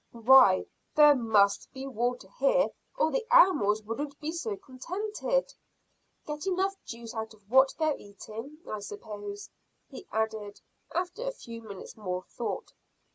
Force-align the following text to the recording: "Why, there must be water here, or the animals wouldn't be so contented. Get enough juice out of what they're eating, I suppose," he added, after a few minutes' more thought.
"Why, 0.13 0.65
there 0.95 1.13
must 1.13 1.71
be 1.73 1.85
water 1.85 2.27
here, 2.39 2.69
or 2.97 3.11
the 3.11 3.23
animals 3.31 3.83
wouldn't 3.83 4.19
be 4.19 4.31
so 4.31 4.57
contented. 4.57 5.53
Get 6.25 6.47
enough 6.47 6.73
juice 6.83 7.13
out 7.13 7.35
of 7.35 7.51
what 7.51 7.75
they're 7.77 7.99
eating, 7.99 8.57
I 8.67 8.79
suppose," 8.79 9.51
he 9.87 10.07
added, 10.11 10.59
after 10.91 11.21
a 11.23 11.31
few 11.31 11.61
minutes' 11.61 11.97
more 11.97 12.23
thought. 12.23 12.73